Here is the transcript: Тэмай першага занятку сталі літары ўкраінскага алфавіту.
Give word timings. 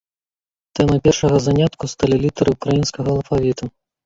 Тэмай 0.79 0.99
першага 1.07 1.37
занятку 1.49 1.91
сталі 1.93 2.17
літары 2.25 2.49
ўкраінскага 2.57 3.09
алфавіту. 3.15 3.63